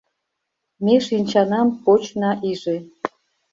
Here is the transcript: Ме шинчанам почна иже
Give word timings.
Ме 0.85 0.95
шинчанам 1.05 1.67
почна 1.83 2.31
иже 2.49 2.77